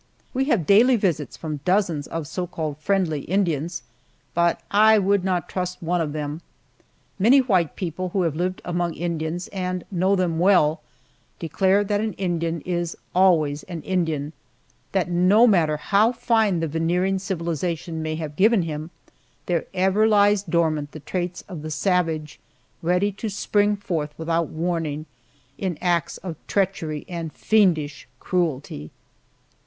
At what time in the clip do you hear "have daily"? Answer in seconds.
0.45-0.95